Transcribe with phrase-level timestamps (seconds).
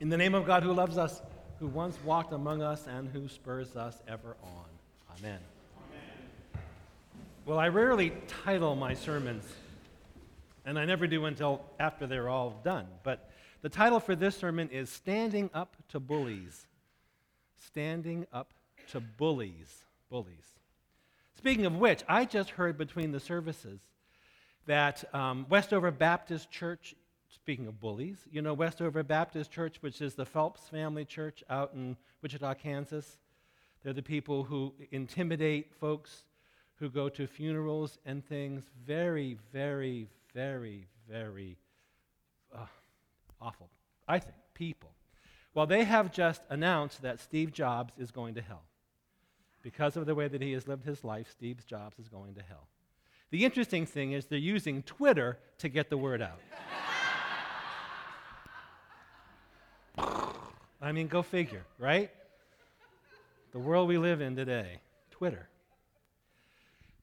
[0.00, 1.20] In the name of God who loves us,
[1.58, 5.18] who once walked among us, and who spurs us ever on.
[5.18, 5.40] Amen.
[5.76, 6.62] Amen.
[7.44, 8.12] Well, I rarely
[8.44, 9.44] title my sermons,
[10.64, 12.86] and I never do until after they're all done.
[13.02, 13.28] But
[13.60, 16.68] the title for this sermon is Standing Up to Bullies.
[17.56, 18.54] Standing Up
[18.92, 19.84] to Bullies.
[20.10, 20.46] Bullies.
[21.36, 23.80] Speaking of which, I just heard between the services
[24.66, 26.94] that um, Westboro Baptist Church
[27.48, 31.72] speaking of bullies, you know Westboro Baptist Church, which is the Phelps family church out
[31.72, 33.16] in Wichita, Kansas.
[33.82, 36.24] They're the people who intimidate folks
[36.74, 38.64] who go to funerals and things.
[38.86, 41.56] Very, very, very, very
[42.54, 42.66] uh,
[43.40, 43.70] awful,
[44.06, 44.90] I think, people.
[45.54, 48.64] Well, they have just announced that Steve Jobs is going to hell.
[49.62, 52.42] Because of the way that he has lived his life, Steve Jobs is going to
[52.42, 52.68] hell.
[53.30, 56.40] The interesting thing is they're using Twitter to get the word out.
[60.88, 62.10] I mean, go figure, right?
[63.52, 65.46] The world we live in today, Twitter.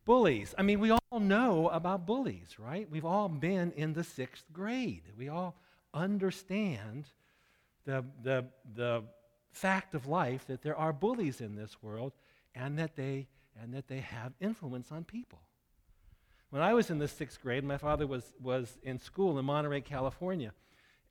[0.05, 0.55] Bullies.
[0.57, 2.87] I mean, we all know about bullies, right?
[2.89, 5.03] We've all been in the sixth grade.
[5.15, 5.55] We all
[5.93, 7.05] understand
[7.85, 9.03] the, the, the
[9.51, 12.13] fact of life that there are bullies in this world
[12.55, 13.27] and that they,
[13.61, 15.41] and that they have influence on people.
[16.49, 19.81] When I was in the sixth grade, my father was, was in school in Monterey,
[19.81, 20.53] California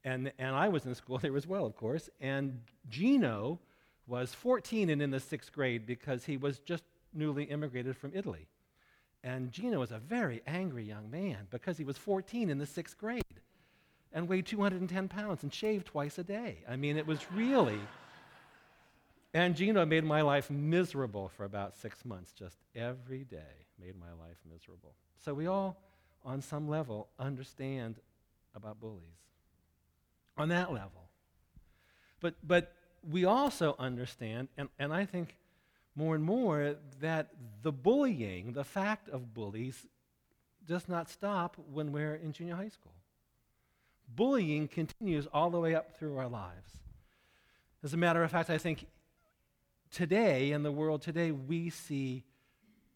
[0.04, 2.10] and, and I was in school there as well, of course.
[2.20, 3.58] And Gino
[4.06, 8.46] was 14 and in the sixth grade because he was just newly immigrated from Italy.
[9.22, 12.98] And Gino was a very angry young man because he was 14 in the sixth
[12.98, 13.22] grade
[14.12, 16.58] and weighed 210 pounds and shaved twice a day.
[16.68, 17.80] I mean, it was really.
[19.36, 24.12] And Gino made my life miserable for about six months, just every day made my
[24.12, 24.94] life miserable.
[25.24, 25.76] So we all,
[26.24, 27.96] on some level, understand
[28.54, 29.24] about bullies
[30.36, 31.08] on that level.
[32.20, 32.72] But, but
[33.08, 35.36] we also understand, and, and I think
[35.94, 37.28] more and more, that
[37.62, 39.86] the bullying, the fact of bullies,
[40.66, 42.94] does not stop when we're in junior high school.
[44.08, 46.72] Bullying continues all the way up through our lives.
[47.82, 48.86] As a matter of fact, I think
[49.90, 52.24] today, in the world today, we see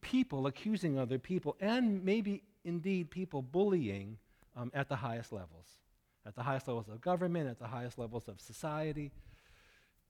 [0.01, 4.17] people accusing other people, and maybe indeed people bullying
[4.55, 5.77] um, at the highest levels
[6.29, 9.11] at the highest levels of government, at the highest levels of society.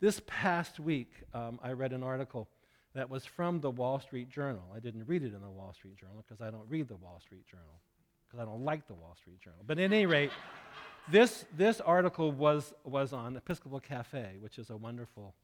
[0.01, 2.49] This past week, um, I read an article
[2.93, 4.63] that was from the Wall Street Journal.
[4.75, 7.21] I didn't read it in the Wall Street Journal because I don't read the Wall
[7.21, 7.79] Street Journal,
[8.27, 9.61] because I don't like the Wall Street Journal.
[9.65, 10.31] But at any rate,
[11.09, 15.35] this, this article was, was on Episcopal Cafe, which is a wonderful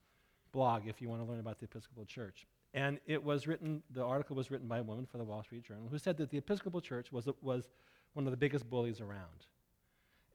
[0.51, 2.45] blog if you want to learn about the Episcopal Church.
[2.73, 5.63] And it was written, the article was written by a woman for the Wall Street
[5.63, 7.69] Journal who said that the Episcopal Church was, was
[8.11, 9.45] one of the biggest bullies around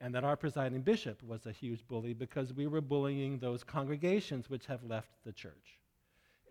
[0.01, 4.49] and that our presiding bishop was a huge bully because we were bullying those congregations
[4.49, 5.79] which have left the church.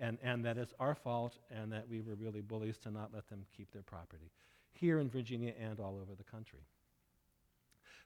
[0.02, 3.28] And, and that it's our fault and that we were really bullies to not let
[3.28, 4.32] them keep their property
[4.72, 6.60] here in Virginia and all over the country.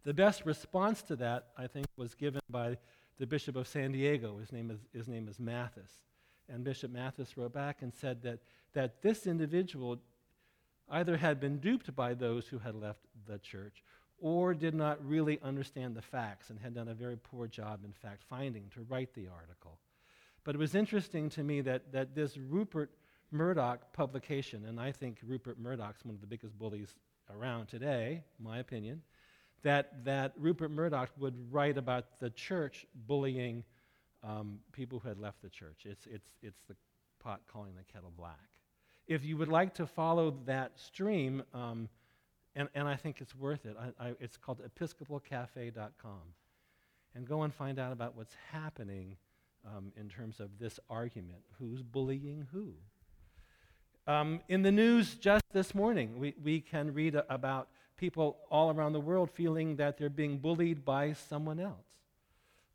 [0.04, 2.78] The best response to that, I think, was given by
[3.20, 4.38] the Bishop of San Diego.
[4.38, 6.02] His name is, his name is Mathes.
[6.50, 8.40] And Bishop Mathes wrote back and said that,
[8.74, 10.00] that this individual
[10.90, 13.84] either had been duped by those who had left the church
[14.24, 17.92] or did not really understand the facts and had done a very poor job in
[17.92, 19.78] fact finding to write the article.
[20.46, 22.90] But it was interesting to me that, that this Rupert
[23.32, 26.96] Murdoch publication, and I think Rupert Murdoch's one of the biggest bullies
[27.30, 29.02] around today, my opinion,
[29.64, 33.66] that, that Rupert Murdoch would write about the church bullying
[34.24, 35.82] um, people who had left the church.
[35.84, 36.78] It's, it's, it's the
[37.20, 38.40] pot calling the kettle black.
[39.06, 41.90] If you would like to follow that stream, um,
[42.56, 43.75] and, and I think it's worth it.
[43.80, 46.22] I, I, it's called episcopalcafe.com.
[47.16, 49.18] And go and find out about what's happening
[49.66, 51.42] um, in terms of this argument.
[51.59, 52.74] Who's bullying who?
[54.06, 58.72] Um, in the news just this morning, we, we can read a, about people all
[58.72, 61.86] around the world feeling that they're being bullied by someone else.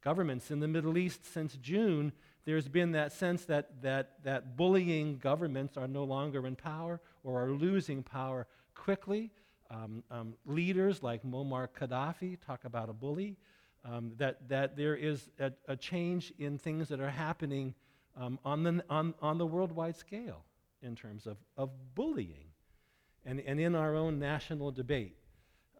[0.03, 2.12] Governments in the Middle East since June,
[2.44, 7.44] there's been that sense that, that, that bullying governments are no longer in power or
[7.44, 9.31] are losing power quickly.
[9.70, 13.37] Um, um, leaders like Muammar Gaddafi talk about a bully,
[13.85, 17.75] um, that, that there is a, a, change in things that are happening
[18.17, 20.44] um, on, the, on, on the worldwide scale
[20.82, 22.47] in terms of, of bullying.
[23.25, 25.17] And, and in our own national debate,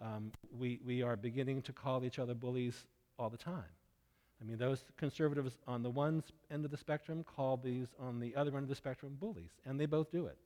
[0.01, 2.85] um, we, we are beginning to call each other bullies
[3.19, 3.65] all the time.
[4.41, 8.37] I mean, those conservatives on the one end of the spectrum call these on the
[8.37, 10.39] other end of the spectrum bullies, and they both do it.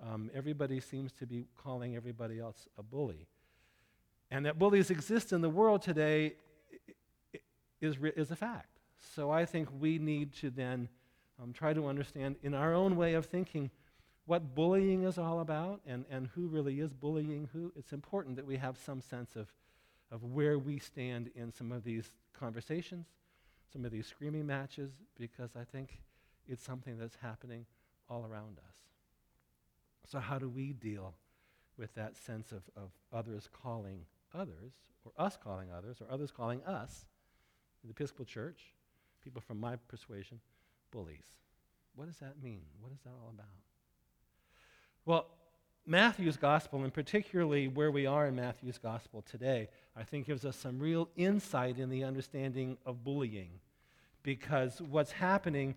[0.00, 3.26] Um, everybody seems to be calling everybody else a bully.
[4.30, 6.34] And that bullies exist in the world today
[7.80, 8.78] is, is a fact.
[9.14, 10.88] So I think we need to then
[11.42, 13.70] um, try to understand in our own way of thinking
[14.26, 17.72] what bullying is all about and, and who really is bullying who.
[17.76, 19.50] It's important that we have some sense of,
[20.10, 23.06] of where we stand in some of these conversations,
[23.72, 26.00] some of these screaming matches, because I think
[26.46, 27.64] it's something that's happening
[28.10, 28.77] all around us.
[30.10, 31.14] So, how do we deal
[31.76, 34.00] with that sense of, of others calling
[34.34, 34.72] others,
[35.04, 37.04] or us calling others, or others calling us,
[37.84, 38.74] the Episcopal Church,
[39.22, 40.40] people from my persuasion,
[40.90, 41.26] bullies?
[41.94, 42.62] What does that mean?
[42.80, 43.46] What is that all about?
[45.04, 45.26] Well,
[45.84, 50.56] Matthew's gospel, and particularly where we are in Matthew's gospel today, I think gives us
[50.56, 53.50] some real insight in the understanding of bullying.
[54.22, 55.74] Because what's happening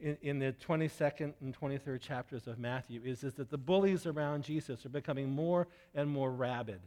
[0.00, 4.44] in, in, the 22nd and 23rd chapters of Matthew is, is that the bullies around
[4.44, 6.80] Jesus are becoming more and more rabid.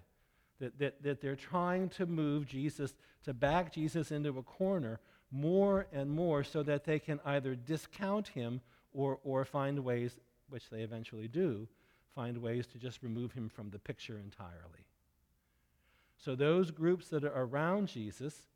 [0.59, 2.93] That, that, that they're trying to move Jesus,
[3.25, 4.99] to back Jesus into a corner
[5.31, 8.61] more and more so that they can either discount him
[8.93, 10.19] or, or find ways,
[10.49, 11.67] which they eventually do,
[12.13, 14.85] find ways to just remove him from the picture entirely.
[16.17, 18.47] So those groups that are around Jesus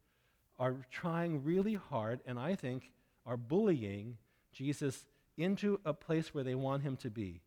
[0.60, 2.92] are trying really hard, and I think
[3.26, 4.18] are bullying
[4.58, 5.06] Jesus
[5.38, 7.42] into a place where they want him to be,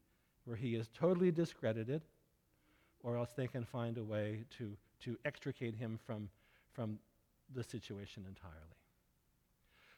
[0.44, 2.02] where he is totally discredited,
[3.02, 6.28] or else they can find a way to, to extricate him from,
[6.72, 6.98] from
[7.54, 8.56] the situation entirely.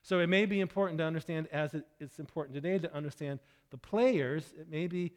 [0.02, 3.76] So it may be important to understand, as it, it's important today to understand the
[3.76, 4.52] players.
[4.58, 5.12] It may be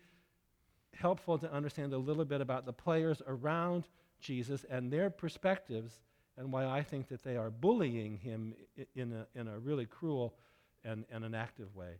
[0.93, 3.85] helpful to understand a little bit about the players around
[4.19, 5.99] Jesus and their perspectives
[6.37, 8.53] and why I think that they are bullying him
[8.95, 10.35] in a, in a really cruel
[10.85, 11.95] and, and an active way.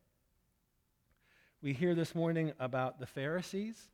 [1.61, 3.89] We hear this morning about the Pharisees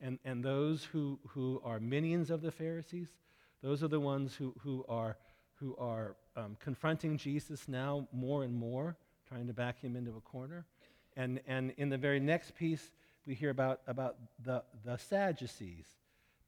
[0.00, 3.08] and, and those who, who are minions of the Pharisees.
[3.62, 5.16] Those are the ones who, who are,
[5.54, 8.96] who are um, confronting Jesus now more and more,
[9.28, 10.66] trying to back him into a corner.
[11.16, 12.90] And, and in the very next piece,
[13.26, 15.86] we hear about, about the, the Sadducees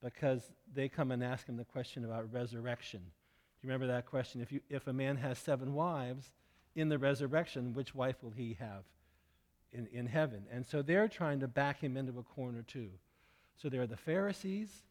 [0.02, 0.42] because
[0.74, 3.00] they come and ask him the question about resurrection.
[3.00, 4.40] Do you remember that question?
[4.40, 6.32] If, you, if a man has seven wives
[6.74, 8.84] in the resurrection, which wife will he have
[9.72, 10.44] in, in heaven?
[10.50, 12.90] And so they're trying to back him into a corner too.
[13.56, 14.82] So there are the Pharisees,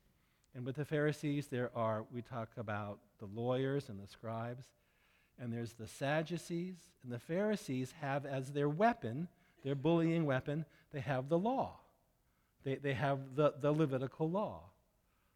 [0.56, 4.66] and with the Pharisees, there are, we talk about the lawyers and the scribes,
[5.40, 9.28] and there's the Sadducees, and the Pharisees have as their weapon
[9.64, 11.80] their bullying weapon, they have the law.
[12.64, 14.62] They, they have the, the Levitical law.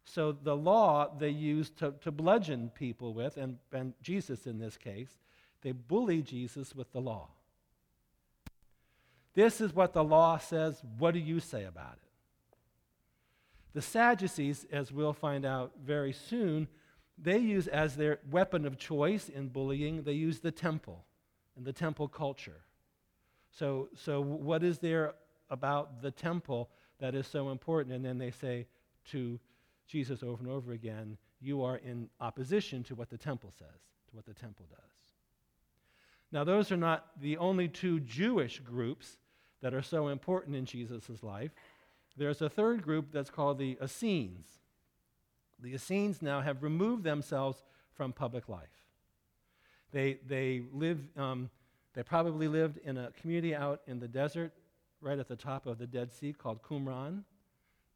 [0.04, 4.76] So the law they use to, to bludgeon people with, and, and Jesus in this
[4.76, 5.18] case,
[5.62, 7.28] they bully Jesus with the law.
[9.34, 10.82] This is what the law says.
[10.98, 12.08] What do you say about it?
[13.74, 16.66] The Sadducees, as we'll find out very soon,
[17.16, 21.04] they use as their weapon of choice in bullying, they use the temple
[21.56, 22.62] and the temple culture.
[23.50, 25.14] So, so what is there
[25.50, 26.70] about the temple
[27.00, 27.94] that is so important?
[27.94, 28.66] And then they say
[29.10, 29.38] to
[29.86, 33.80] Jesus over and over again, You are in opposition to what the temple says,
[34.10, 35.07] to what the temple does.
[36.30, 39.16] Now, those are not the only two Jewish groups
[39.62, 41.50] that are so important in Jesus' life.
[42.16, 44.48] There's a third group that's called the Essenes.
[45.58, 48.68] The Essenes now have removed themselves from public life.
[49.90, 51.50] They, they live um,
[51.98, 54.52] they probably lived in a community out in the desert,
[55.00, 57.24] right at the top of the Dead Sea, called Qumran.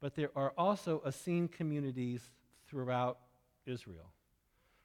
[0.01, 2.31] But there are also Essene communities
[2.67, 3.19] throughout
[3.65, 4.11] Israel,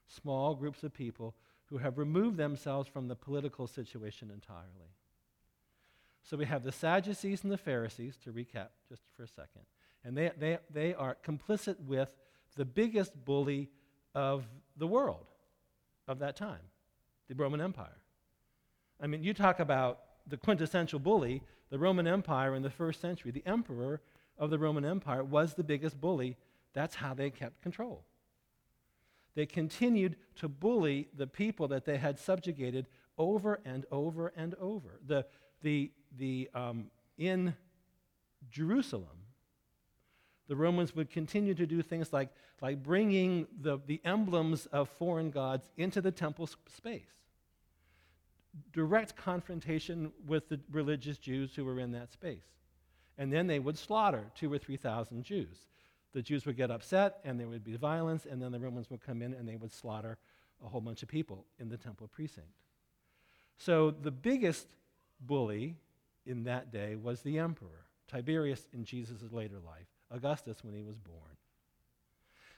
[0.07, 1.35] small groups of people
[1.71, 4.93] who have removed themselves from the political situation entirely.
[6.23, 9.63] So we have the Sadducees and the Pharisees, to recap just for a second.
[10.05, 12.15] And they, they, they are complicit with
[12.57, 13.71] the biggest bully
[14.15, 14.45] of
[14.77, 15.27] the world
[16.07, 16.61] of that time,
[17.29, 17.99] the Roman Empire.
[19.01, 23.31] I mean, you talk about the quintessential bully, the Roman Empire in the first century.
[23.31, 24.01] The emperor
[24.39, 26.37] of the Roman Empire was the biggest bully.
[26.73, 28.05] That's how they kept control.
[29.38, 34.99] They continued to bully the people that they had subjugated over and over and over.
[35.07, 35.26] The,
[35.62, 37.54] the, the, um, in
[38.50, 39.26] Jerusalem,
[40.49, 42.30] the Romans would continue to do things like,
[42.61, 47.12] like bringing the, the emblems of foreign gods into the temple space
[48.73, 52.42] direct confrontation with the religious Jews who were in that space.
[53.16, 55.68] And then they would slaughter two or 3,000 Jews.
[56.15, 59.00] The Jews would get upset and there would be violence, and then the Romans would
[59.00, 60.19] come in and they would slaughter
[60.65, 62.49] a whole bunch of people in the temple precinct.
[63.57, 64.67] So the biggest
[65.21, 65.77] bully
[66.27, 70.99] in that day was the emperor, Tiberius in Jesus' later life, Augustus when he was
[70.99, 71.19] born.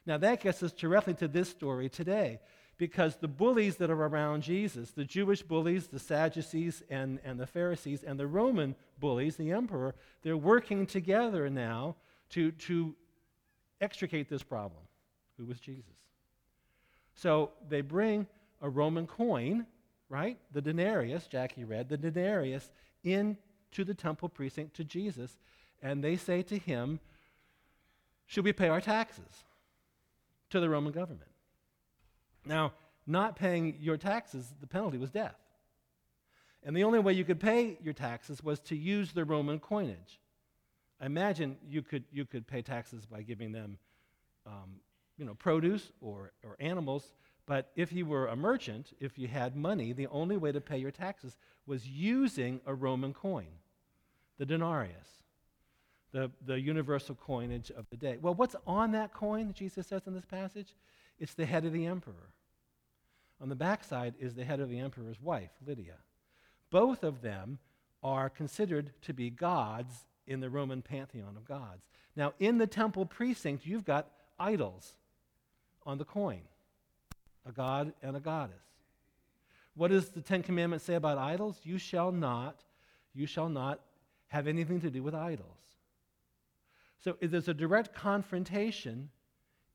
[0.06, 2.40] Now that gets us directly to this story today
[2.78, 7.46] because the bullies that are around Jesus, the Jewish bullies, the Sadducees, and, and the
[7.46, 11.96] Pharisees, and the Roman bullies, the emperor, they're working together now
[12.30, 12.94] to, to
[13.80, 14.82] extricate this problem.
[15.38, 15.94] Who was Jesus?
[17.14, 18.26] So they bring
[18.60, 19.66] a Roman coin,
[20.08, 20.38] right?
[20.52, 22.70] The denarius, Jackie read, the denarius
[23.04, 25.38] into the temple precinct to Jesus,
[25.82, 27.00] and they say to him,
[28.26, 29.44] Should we pay our taxes
[30.50, 31.30] to the Roman government?
[32.44, 32.72] Now,
[33.06, 35.36] not paying your taxes, the penalty was death.
[36.62, 40.20] And the only way you could pay your taxes was to use the Roman coinage.
[41.00, 43.78] Imagine you could, you could pay taxes by giving them
[44.46, 44.80] um,
[45.16, 47.12] you know, produce or, or animals,
[47.46, 50.78] but if you were a merchant, if you had money, the only way to pay
[50.78, 53.48] your taxes was using a Roman coin,
[54.38, 55.08] the denarius,
[56.12, 58.18] the, the universal coinage of the day.
[58.20, 60.74] Well, what's on that coin, Jesus says in this passage?
[61.18, 62.32] It's the head of the emperor.
[63.40, 65.96] On the backside is the head of the emperor's wife, Livia.
[66.70, 67.58] Both of them
[68.02, 71.84] are considered to be gods in the Roman pantheon of gods.
[72.14, 74.08] Now, in the temple precinct, you've got
[74.38, 74.94] idols
[75.84, 76.42] on the coin
[77.46, 78.62] a god and a goddess.
[79.74, 81.58] What does the Ten Commandments say about idols?
[81.64, 82.62] You shall not,
[83.14, 83.80] you shall not
[84.28, 85.46] have anything to do with idols.
[87.02, 89.08] So there's a direct confrontation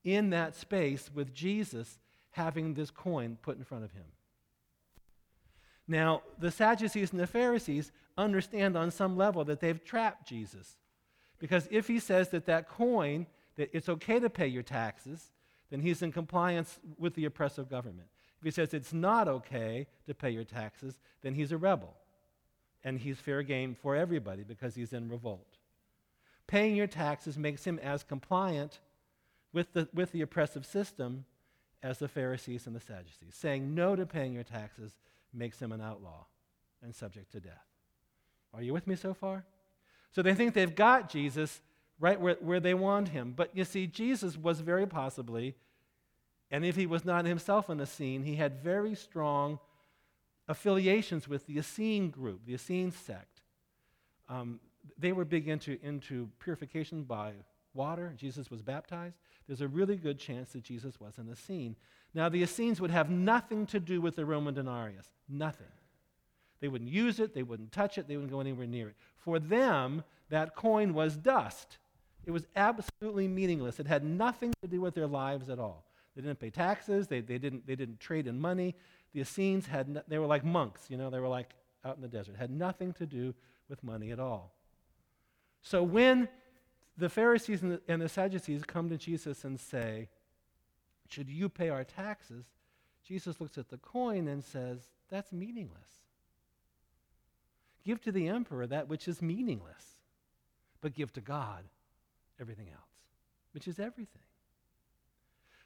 [0.03, 1.97] in that space with Jesus
[2.31, 4.05] having this coin put in front of him.
[5.87, 10.77] Now, the Sadducees and the Pharisees understand on some level that they've trapped Jesus.
[11.39, 13.27] Because if he says that that coin,
[13.57, 15.31] that it's okay to pay your taxes,
[15.69, 18.07] then he's in compliance with the oppressive government.
[18.39, 21.93] If he says it's not okay to pay your taxes, then he's a rebel.
[22.83, 25.57] And he's fair game for everybody because he's in revolt.
[26.47, 28.79] Paying your taxes makes him as compliant
[29.51, 31.25] with the, with the oppressive system
[31.81, 33.33] as the Pharisees and the Sadducees.
[33.33, 34.99] Saying no to paying your taxes
[35.35, 36.25] makes him an outlaw
[36.81, 37.65] and subject to death.
[38.53, 39.45] Are you with me so far?
[40.11, 41.61] So they think they've got Jesus
[41.99, 43.33] right where, where they want him.
[43.35, 45.55] But you see, Jesus was very possibly,
[46.51, 49.59] and if he was not himself on the scene, he had very strong
[50.47, 53.41] affiliations with the Essene group, the Essene sect.
[54.29, 54.59] Um,
[54.97, 57.33] they were big into, into purification by
[57.73, 58.13] water.
[58.17, 59.15] Jesus was baptized
[59.47, 61.75] there's a really good chance that Jesus was an Essene.
[62.15, 65.05] Now, the Essenes would have nothing to do with the Roman denarius.
[65.27, 65.67] Nothing.
[66.61, 68.95] They wouldn't use it, they wouldn't touch it, they wouldn't go anywhere near it.
[69.17, 71.77] For them, that coin was dust.
[72.25, 73.81] It was absolutely meaningless.
[73.81, 75.85] It had nothing to do with their lives at all.
[76.15, 78.75] They didn't pay taxes, they, they, didn't, they didn't trade in money.
[79.13, 81.53] The Essenes had, no, they were like monks, you know, they were like
[81.83, 83.35] out in the desert, had nothing to do
[83.67, 84.53] with money at all.
[85.61, 86.29] So when
[86.97, 90.07] the Pharisees and the, and the Sadducees come to Jesus and say,
[91.09, 92.45] Should you pay our taxes?
[93.03, 95.89] Jesus looks at the coin and says, That's meaningless.
[97.83, 99.99] Give to the emperor that which is meaningless,
[100.81, 101.65] but give to God
[102.41, 102.89] everything else,
[103.53, 104.23] which is everything.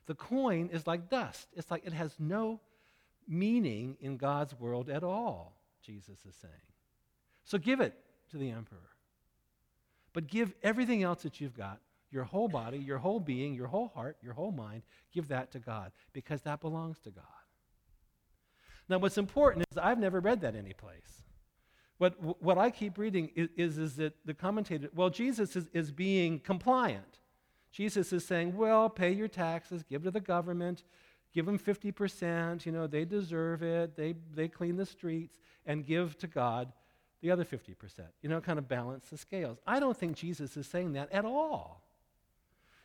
[0.05, 2.59] The coin is like dust, it's like it has no
[3.27, 6.53] meaning in God's world at all, Jesus is saying.
[7.45, 7.93] So give it
[8.31, 8.77] to the emperor.
[10.11, 11.79] But give everything else that you've got
[12.11, 15.59] your whole body, your whole being, your whole heart, your whole mind give that to
[15.59, 17.23] God because that belongs to God.
[18.87, 21.23] Now, what's important is I've never read that anyplace.
[21.99, 25.91] What, what I keep reading is, is, is that the commentator, well, Jesus is, is
[25.91, 27.19] being compliant.
[27.71, 30.83] Jesus is saying, well, pay your taxes, give to the government,
[31.33, 36.17] give them 50%, you know, they deserve it, they, they clean the streets, and give
[36.17, 36.71] to God
[37.21, 37.75] the other 50%.
[38.21, 39.59] You know, kind of balance the scales.
[39.67, 41.83] I don't think Jesus is saying that at all.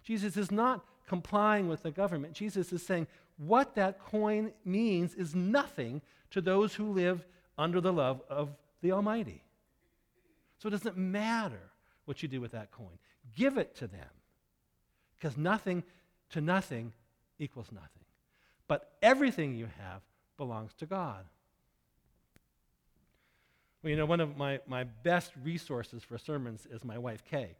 [0.04, 2.34] Jesus is not complying with the government.
[2.34, 3.06] Jesus is saying
[3.36, 7.24] what that coin means is nothing to those who live
[7.58, 8.50] under the love of
[8.82, 9.42] the Almighty.
[10.58, 11.70] So it doesn't matter
[12.04, 12.98] what you do with that coin.
[13.36, 14.06] Give it to them.
[15.16, 15.82] Because nothing
[16.30, 16.92] to nothing
[17.38, 17.88] equals nothing.
[18.68, 20.02] But everything you have
[20.36, 21.24] belongs to God.
[23.82, 27.56] Well, you know, one of my, my best resources for sermons is my wife, Kay.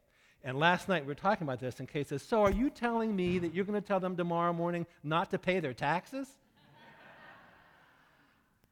[0.47, 3.17] And last night we were talking about this, and Kay says, So are you telling
[3.17, 6.29] me that you're going to tell them tomorrow morning not to pay their taxes?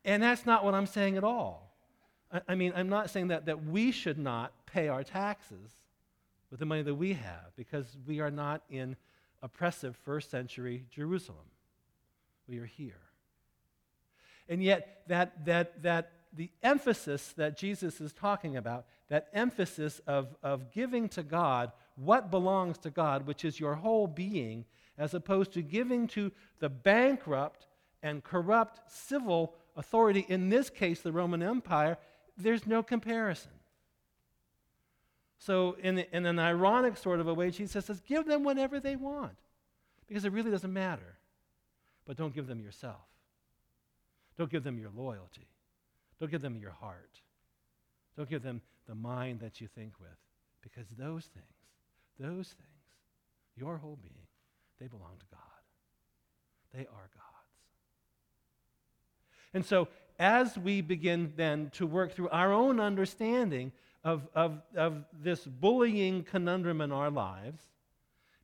[0.05, 1.75] and that's not what I'm saying at all.
[2.31, 5.71] I, I mean, I'm not saying that, that we should not pay our taxes
[6.51, 8.95] with the money that we have because we are not in
[9.43, 11.39] oppressive first century Jerusalem.
[12.47, 13.01] We are here.
[14.47, 20.35] And yet, that, that, that the emphasis that Jesus is talking about, that emphasis of,
[20.43, 24.65] of giving to God what belongs to God, which is your whole being,
[24.97, 27.67] as opposed to giving to the bankrupt
[28.03, 31.99] and corrupt civil authority, in this case, the Roman Empire,
[32.39, 33.51] there's no comparison.
[35.37, 38.97] So, in, in an ironic sort of a way, Jesus says, give them whatever they
[38.97, 39.37] want
[40.09, 41.19] because it really doesn't matter.
[42.07, 43.05] But don't give them yourself.
[44.39, 45.49] Don't give them your loyalty.
[46.19, 47.21] Don't give them your heart.
[48.17, 50.11] Don't give them the mind that you think with
[50.63, 51.47] because those things,
[52.19, 52.69] those things,
[53.57, 54.27] your whole being,
[54.81, 55.41] they belong to God.
[56.73, 57.33] They are God's.
[59.55, 63.73] And so, as we begin then to work through our own understanding
[64.05, 67.63] of, of, of this bullying conundrum in our lives,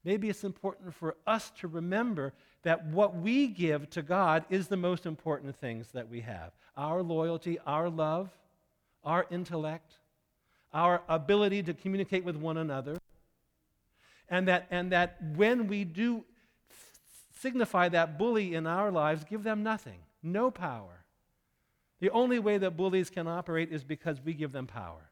[0.05, 4.77] maybe it's important for us to remember that what we give to God is the
[4.77, 8.31] most important things that we have our loyalty, our love,
[9.03, 9.98] our intellect,
[10.73, 12.99] our ability to communicate with one another.
[14.29, 16.25] And that, and that when we do
[17.41, 21.05] signify that bully in our lives, give them nothing, no power.
[22.01, 25.11] The only way that bullies can operate is because we give them power.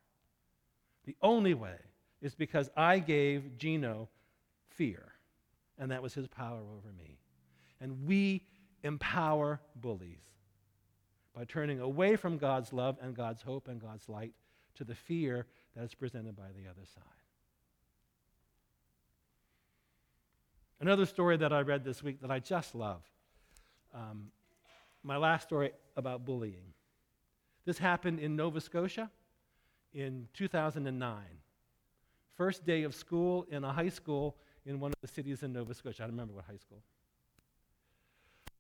[1.05, 1.77] The only way
[2.21, 4.09] is because I gave Gino
[4.69, 5.13] fear,
[5.79, 7.19] and that was his power over me.
[7.81, 8.43] And we
[8.83, 10.23] empower bullies
[11.35, 14.33] by turning away from God's love and God's hope and God's light
[14.77, 17.03] to the fear that is presented by the other side.
[20.81, 23.03] Another story that I read this week that I just love.
[23.95, 24.31] Um,
[25.03, 26.75] my last story about bullying.
[27.65, 29.11] This happened in Nova Scotia
[29.95, 31.17] in 2009.
[32.37, 35.73] First day of school in a high school in one of the cities in Nova
[35.73, 36.03] Scotia.
[36.03, 36.83] I don't remember what high school.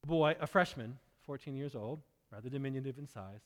[0.06, 0.96] Boy, a freshman,
[1.26, 2.00] 14 years old,
[2.32, 3.40] rather diminutive in size,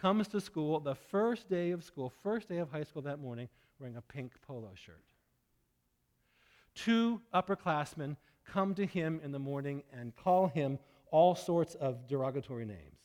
[0.00, 3.48] comes to school the first day of school, first day of high school that morning,
[3.78, 5.04] wearing a pink polo shirt.
[6.74, 8.16] Two upperclassmen
[8.46, 10.78] come to him in the morning and call him
[11.10, 12.98] all sorts of derogatory names,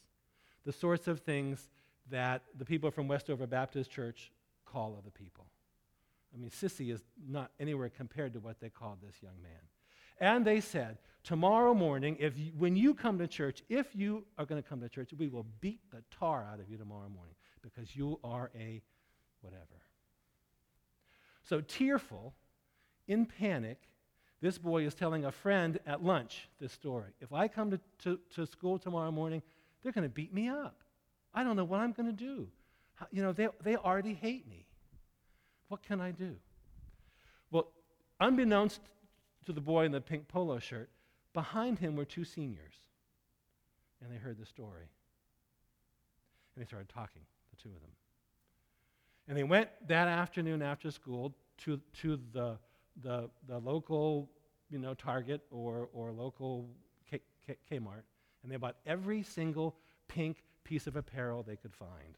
[0.65, 1.69] the sorts of things
[2.09, 4.31] that the people from Westboro Baptist Church
[4.65, 5.45] call other people.
[6.33, 9.51] I mean, sissy is not anywhere compared to what they called this young man.
[10.19, 14.45] And they said, tomorrow morning, if you, when you come to church, if you are
[14.45, 17.35] going to come to church, we will beat the tar out of you tomorrow morning
[17.61, 18.81] because you are a
[19.41, 19.63] whatever.
[21.43, 22.33] So, tearful,
[23.07, 23.77] in panic,
[24.41, 27.11] this boy is telling a friend at lunch this story.
[27.19, 29.41] If I come to, to, to school tomorrow morning,
[29.81, 30.77] they're going to beat me up.
[31.33, 32.47] I don't know what I'm going to do.
[32.95, 34.65] How, you know, they, they already hate me.
[35.67, 36.35] What can I do?
[37.51, 37.67] Well,
[38.19, 38.79] unbeknownst
[39.45, 40.89] to the boy in the pink polo shirt,
[41.35, 42.73] behind him were two seniors.
[44.01, 44.89] And they heard the story.
[46.55, 47.21] And they started talking,
[47.55, 47.91] the two of them.
[49.27, 52.57] And they went that afternoon after school to, to the,
[53.03, 54.29] the, the local
[54.71, 56.67] you know, Target or, or local
[57.09, 58.03] K, K, Kmart,
[58.43, 59.75] and they bought every single
[60.07, 62.17] pink piece of apparel they could find.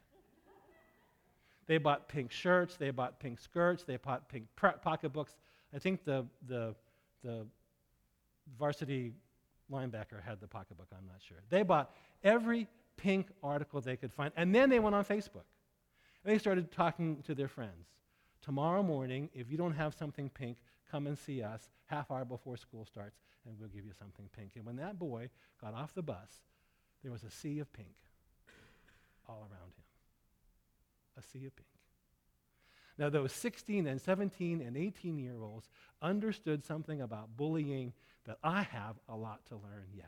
[1.67, 5.35] they bought pink shirts, they bought pink skirts, they bought pink pocketbooks.
[5.73, 6.75] I think the, the,
[7.23, 7.45] the
[8.57, 9.13] varsity
[9.71, 11.37] linebacker had the pocketbook, I'm not sure.
[11.49, 11.91] They bought
[12.23, 15.45] every pink article they could find, and then they went on Facebook.
[16.23, 17.87] And they started talking to their friends.
[18.41, 20.57] Tomorrow morning, if you don't have something pink,
[20.89, 24.51] come and see us half hour before school starts, and we'll give you something pink.
[24.55, 25.29] And when that boy
[25.61, 26.41] got off the bus,
[27.03, 27.95] there was a sea of pink
[29.27, 29.83] all around him.
[31.17, 31.67] A sea of pink.
[32.97, 35.69] Now, those 16 and 17 and 18 year olds
[36.01, 37.93] understood something about bullying
[38.27, 40.05] that I have a lot to learn yet.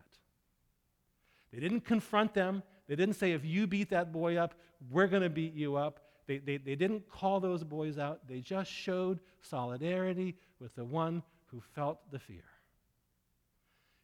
[1.51, 2.61] They didn't confront them.
[2.87, 4.53] They didn't say, if you beat that boy up,
[4.91, 6.01] we're going to beat you up.
[6.27, 8.27] They, they, they didn't call those boys out.
[8.27, 12.43] They just showed solidarity with the one who felt the fear.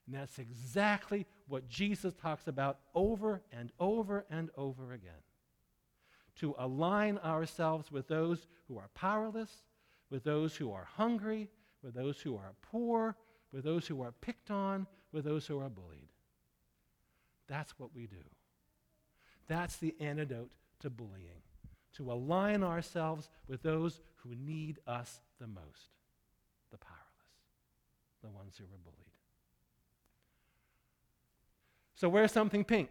[0.08, 5.14] And that's exactly what Jesus talks about over and over and over again.
[6.38, 9.64] To align ourselves with those who are powerless,
[10.10, 11.50] with those who are hungry,
[11.84, 13.16] with those who are poor,
[13.56, 16.10] with those who are picked on, with those who are bullied.
[17.48, 18.18] That's what we do.
[19.48, 21.42] That's the antidote to bullying,
[21.94, 25.94] to align ourselves with those who need us the most
[26.70, 27.06] the powerless,
[28.22, 28.98] the ones who are bullied.
[31.96, 32.90] So, wear something pink.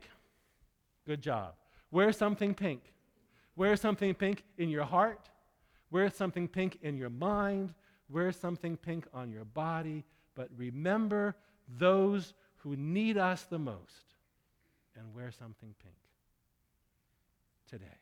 [1.07, 1.57] Good job.
[1.90, 2.81] Wear something pink.
[3.55, 5.29] Wear something pink in your heart.
[5.90, 7.74] Wear something pink in your mind.
[8.09, 10.05] Wear something pink on your body.
[10.35, 11.37] But remember
[11.79, 14.14] those who need us the most
[14.97, 15.94] and wear something pink
[17.68, 17.99] today.